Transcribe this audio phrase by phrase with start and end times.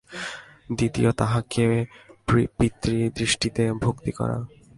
[0.77, 1.63] দ্বিতীয় তাঁহাকে
[2.57, 4.37] পিতৃদৃষ্টিতে ভক্তি করা।